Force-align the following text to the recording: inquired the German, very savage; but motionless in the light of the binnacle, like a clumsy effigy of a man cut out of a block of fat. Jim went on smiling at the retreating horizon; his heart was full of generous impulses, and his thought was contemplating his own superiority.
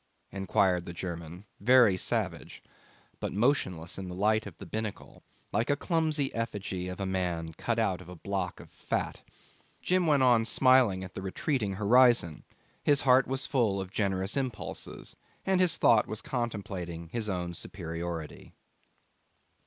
inquired 0.31 0.87
the 0.87 0.93
German, 0.93 1.45
very 1.59 1.95
savage; 1.95 2.63
but 3.19 3.31
motionless 3.31 3.99
in 3.99 4.09
the 4.09 4.15
light 4.15 4.47
of 4.47 4.57
the 4.57 4.65
binnacle, 4.65 5.21
like 5.53 5.69
a 5.69 5.75
clumsy 5.75 6.33
effigy 6.33 6.87
of 6.87 6.99
a 6.99 7.05
man 7.05 7.53
cut 7.53 7.77
out 7.77 8.01
of 8.01 8.09
a 8.09 8.15
block 8.15 8.59
of 8.59 8.71
fat. 8.71 9.21
Jim 9.79 10.07
went 10.07 10.23
on 10.23 10.43
smiling 10.43 11.03
at 11.03 11.13
the 11.13 11.21
retreating 11.21 11.73
horizon; 11.73 12.43
his 12.81 13.01
heart 13.01 13.27
was 13.27 13.45
full 13.45 13.79
of 13.79 13.91
generous 13.91 14.35
impulses, 14.35 15.15
and 15.45 15.61
his 15.61 15.77
thought 15.77 16.07
was 16.07 16.23
contemplating 16.23 17.09
his 17.09 17.29
own 17.29 17.53
superiority. 17.53 18.53